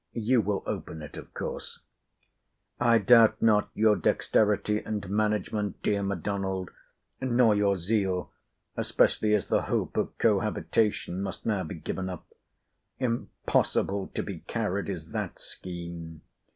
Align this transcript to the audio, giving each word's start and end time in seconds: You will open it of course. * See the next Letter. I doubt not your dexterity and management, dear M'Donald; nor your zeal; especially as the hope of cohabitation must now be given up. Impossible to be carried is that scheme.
You 0.17 0.41
will 0.41 0.63
open 0.65 1.03
it 1.03 1.15
of 1.15 1.31
course. 1.35 1.73
* 1.73 1.75
See 1.75 1.77
the 1.77 2.85
next 2.85 2.85
Letter. 2.85 2.91
I 2.93 2.97
doubt 2.97 3.41
not 3.43 3.69
your 3.75 3.95
dexterity 3.95 4.79
and 4.79 5.07
management, 5.07 5.83
dear 5.83 6.01
M'Donald; 6.01 6.71
nor 7.21 7.53
your 7.53 7.75
zeal; 7.75 8.31
especially 8.75 9.35
as 9.35 9.45
the 9.45 9.61
hope 9.61 9.97
of 9.97 10.17
cohabitation 10.17 11.21
must 11.21 11.45
now 11.45 11.63
be 11.63 11.75
given 11.75 12.09
up. 12.09 12.25
Impossible 12.97 14.07
to 14.15 14.23
be 14.23 14.39
carried 14.39 14.89
is 14.89 15.09
that 15.11 15.37
scheme. 15.37 16.21